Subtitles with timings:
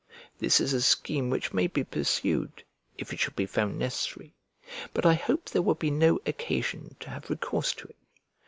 [0.39, 2.63] This is a scheme which may be pursued,
[2.97, 4.33] if it should be found necessary;
[4.95, 7.97] but I hope there will be no occasion to have recourse to it.